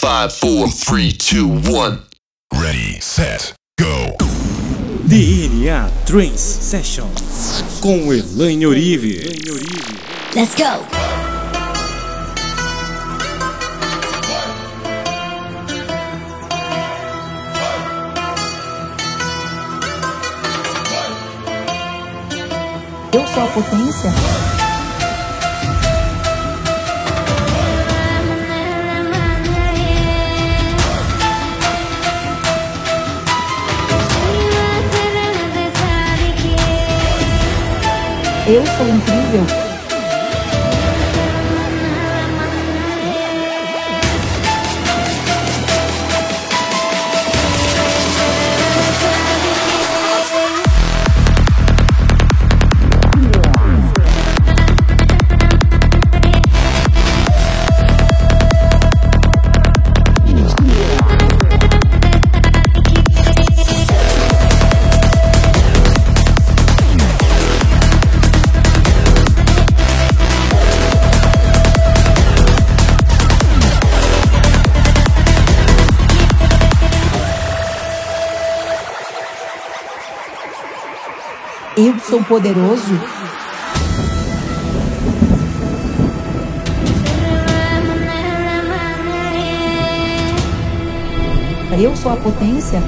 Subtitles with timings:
[0.00, 2.02] Five, four, three, two, one.
[2.54, 4.14] Ready, set, go.
[5.08, 7.08] DNA Trance Session
[7.80, 9.24] com Elaine Orive.
[10.36, 10.86] Let's go!
[23.12, 24.57] Eu sou a potência?
[38.50, 39.67] Eu sou incrível?
[81.80, 83.00] Eu sou poderoso?
[91.80, 92.82] Eu sou a potência?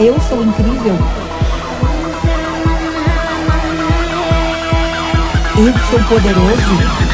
[0.00, 0.96] Eu sou incrível?
[5.56, 7.09] Eu sou poderoso?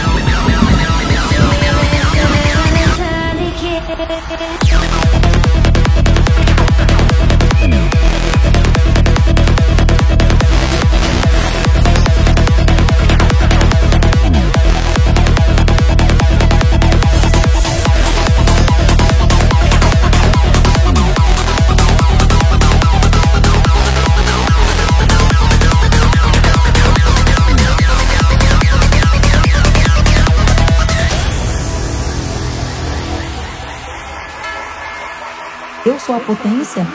[35.96, 36.86] Eu sou a potência?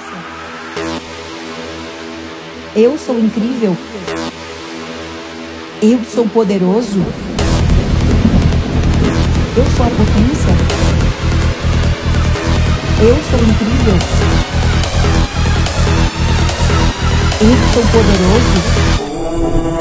[2.76, 3.76] Eu sou incrível?
[5.82, 7.04] Eu sou poderoso?
[9.58, 10.54] Eu sou a potência?
[13.02, 13.98] Eu sou incrível?
[17.42, 19.81] Eu sou poderoso?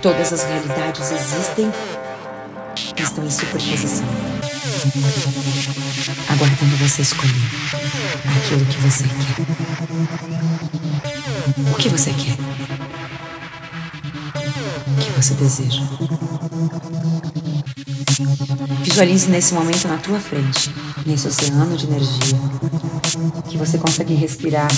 [0.00, 1.72] Todas as realidades existem
[2.96, 4.06] e estão em superposição.
[6.28, 7.32] Aguardando você escolher
[8.36, 9.38] aquilo que você quer.
[11.70, 12.36] O que você quer?
[14.86, 15.82] O que você deseja?
[18.82, 20.72] Visualize nesse momento na tua frente,
[21.04, 22.38] nesse oceano de energia,
[23.48, 24.68] que você consegue respirar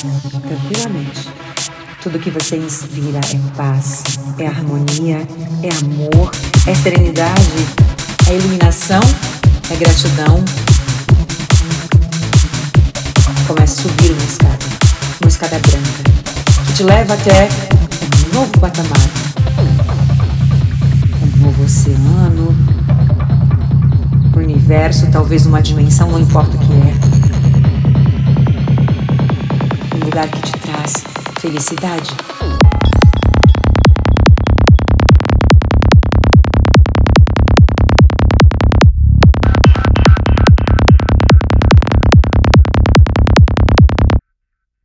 [0.40, 1.28] tranquilamente.
[2.02, 4.02] Tudo que você inspira é paz,
[4.38, 5.18] é harmonia,
[5.62, 6.30] é amor,
[6.66, 7.66] é serenidade,
[8.26, 9.02] é iluminação,
[9.70, 10.42] é gratidão.
[13.46, 14.58] Comece a subir uma escada,
[15.20, 16.02] uma escada branca,
[16.66, 17.50] que te leva até
[18.30, 19.10] um novo patamar,
[21.22, 22.56] um novo oceano,
[24.34, 26.94] um universo, talvez uma dimensão, não importa o que é
[29.96, 31.09] um lugar que te traz
[31.40, 32.10] felicidade.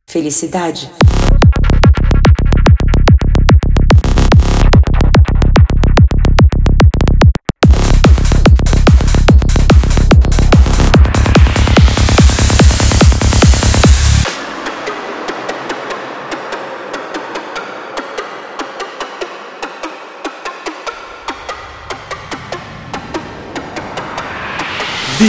[0.06, 0.90] Felicidade.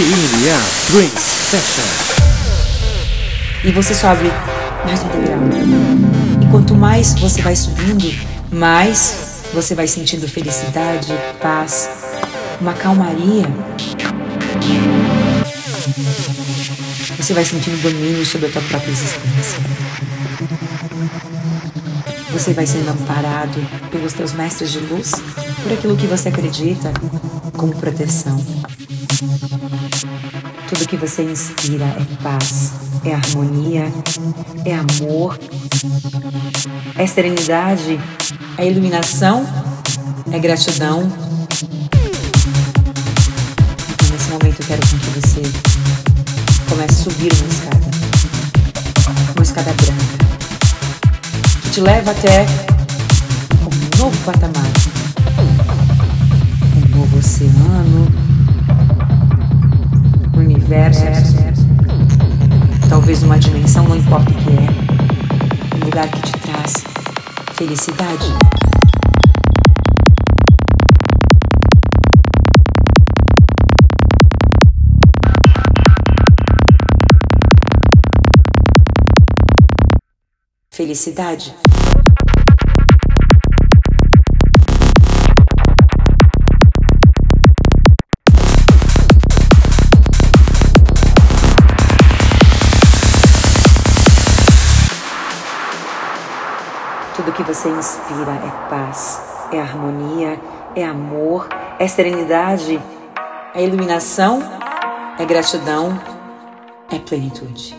[0.07, 0.56] DNA
[0.88, 1.19] Trance
[1.50, 1.83] Session.
[3.65, 4.31] E você sobe
[4.86, 5.38] mais um degrau.
[6.42, 8.09] E mais você vai subindo,
[8.50, 11.89] mais você vai sentindo felicidade, paz,
[12.62, 13.44] uma calmaria.
[17.18, 19.59] Você vai sentindo domínio sobre a tua própria existência.
[22.31, 23.59] Você vai sendo amparado
[23.92, 25.12] pelos teus mestres de luz,
[25.63, 26.94] por aquilo que você acredita
[27.57, 28.42] como proteção.
[30.69, 32.72] Tudo que você inspira é paz,
[33.06, 33.92] é harmonia,
[34.66, 35.40] é amor,
[36.96, 38.00] é serenidade,
[38.58, 39.46] é iluminação,
[40.31, 41.12] é gratidão.
[44.02, 45.42] E nesse momento eu quero que você
[46.69, 47.86] comece a subir uma escada,
[49.36, 50.28] uma escada branca
[51.78, 52.44] te leva até
[53.62, 54.66] um novo patamar,
[56.75, 58.26] um novo oceano,
[60.68, 61.02] um universo,
[62.90, 66.74] talvez uma dimensão, não importa o que é, um lugar que te traz
[67.54, 68.25] felicidade.
[80.69, 81.56] Felicidade.
[97.27, 99.21] Tudo que você inspira é paz,
[99.51, 100.39] é harmonia,
[100.74, 102.81] é amor, é serenidade,
[103.53, 104.41] é iluminação,
[105.19, 106.00] é gratidão,
[106.89, 107.75] é plenitude.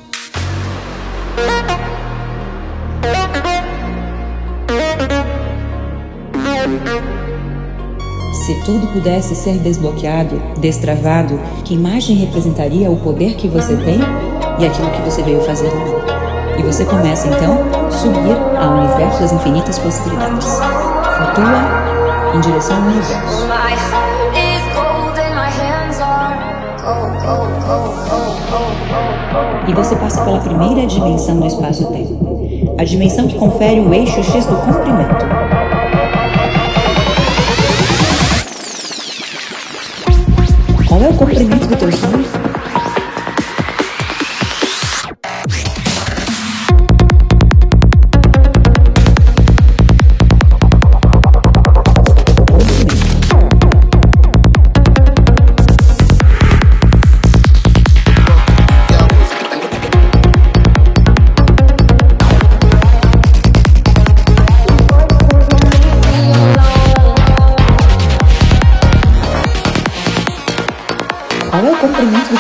[8.35, 14.01] Se tudo pudesse ser desbloqueado, destravado, que imagem representaria o poder que você tem
[14.59, 16.28] e aquilo que você veio fazer no mundo?
[16.59, 17.57] E você começa então
[17.87, 20.59] a subir ao universo das infinitas possibilidades.
[21.17, 23.49] Flutua em direção ao universo.
[29.69, 34.47] E você passa pela primeira dimensão do espaço-tempo, a dimensão que confere o eixo X
[34.47, 35.27] do comprimento.
[40.89, 42.28] Qual é o comprimento do teu sonho?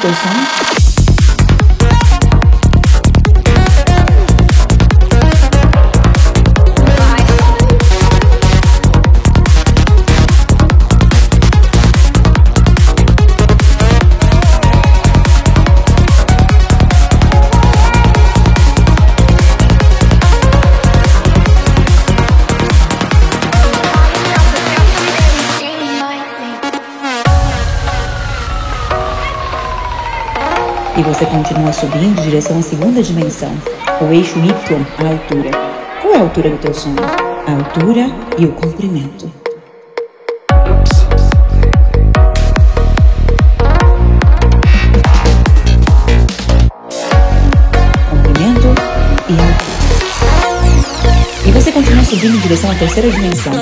[0.00, 0.57] Comprimento do
[31.08, 33.50] você continua subindo em direção à segunda dimensão,
[34.02, 34.46] o eixo Y,
[34.98, 35.50] a altura.
[36.02, 36.96] Qual é a altura do teu sonho?
[37.46, 39.32] A altura e o comprimento.
[48.10, 48.74] Comprimento
[49.30, 49.78] e altura.
[51.46, 53.54] E você continua subindo em direção à terceira dimensão.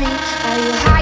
[0.00, 0.06] Me?
[0.06, 0.99] Are you high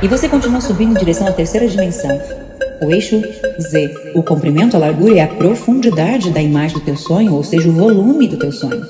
[0.00, 2.10] E você continua subindo em direção à terceira dimensão.
[2.80, 3.20] O eixo
[3.58, 7.68] Z, o comprimento, a largura e a profundidade da imagem do teu sonho, ou seja,
[7.68, 8.86] o volume do teu sonho.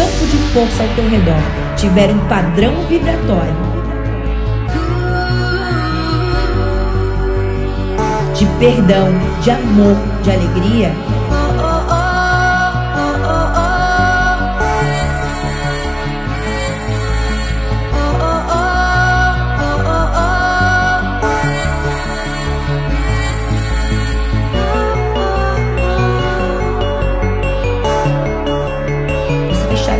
[0.00, 1.42] Campo de força ao teu redor
[1.76, 3.54] tiver um padrão vibratório.
[8.34, 9.08] De perdão,
[9.42, 10.90] de amor, de alegria,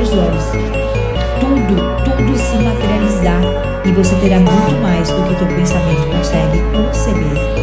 [0.01, 0.45] os olhos,
[1.41, 3.41] tudo, tudo se materializar
[3.85, 7.61] e você terá muito mais do que teu pensamento consegue conceber.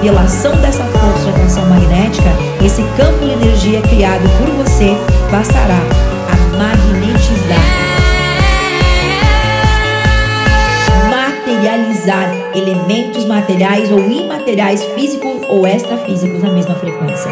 [0.00, 2.30] Pela ação dessa força de atração magnética,
[2.64, 4.96] esse campo de energia criado por você
[5.30, 6.01] passará
[13.42, 17.28] materiais ou imateriais físicos ou extrafísicos na mesma frequência.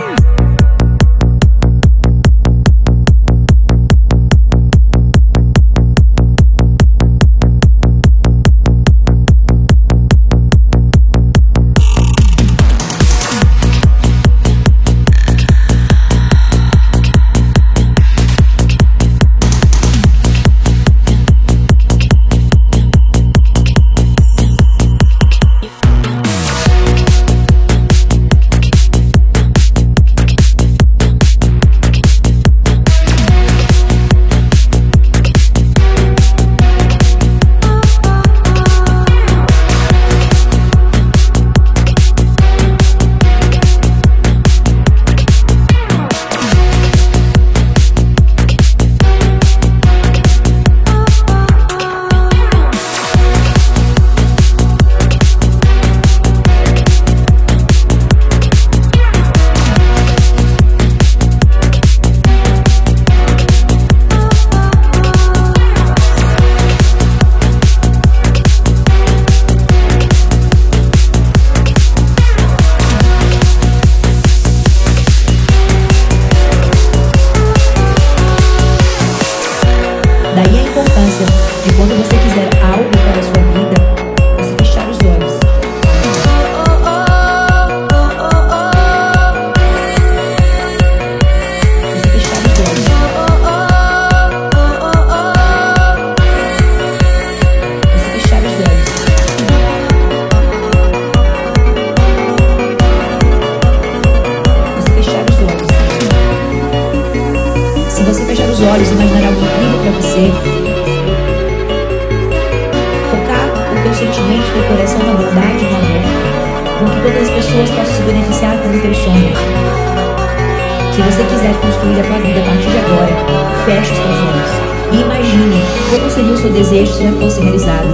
[121.01, 123.17] Se você quiser construir a tua vida a partir de agora,
[123.65, 124.93] feche os teus olhos.
[124.93, 127.89] E imagine como seria o seu desejo se já fosse realizado.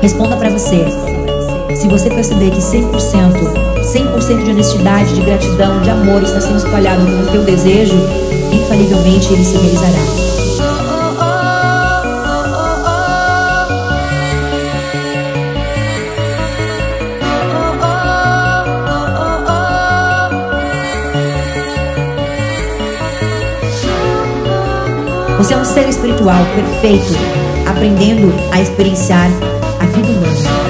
[0.00, 0.84] Responda para você.
[1.74, 2.92] Se você perceber que 100%,
[3.82, 7.96] 100% de honestidade, de gratidão, de amor está sendo espalhado com o teu desejo,
[8.52, 10.27] infalivelmente ele se realizará.
[25.38, 27.14] Você é um ser espiritual perfeito,
[27.64, 29.30] aprendendo a experienciar
[29.80, 30.67] a vida humana.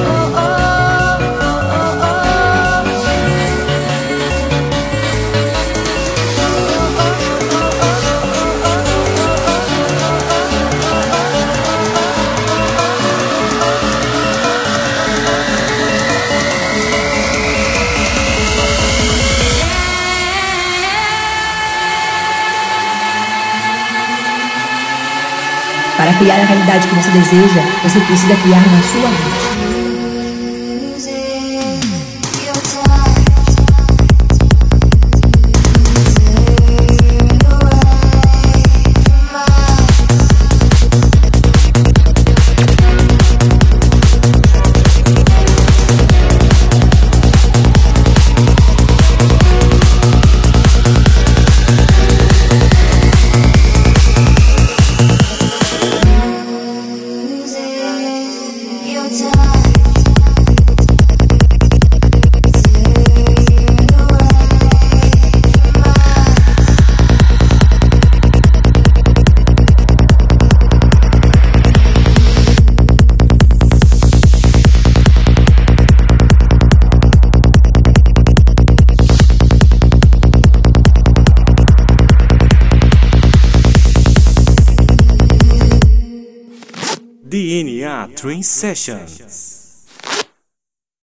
[26.08, 29.67] Para criar a realidade que você deseja, você precisa criar na sua mente.
[59.10, 59.57] die
[88.18, 89.47] Train Sessions.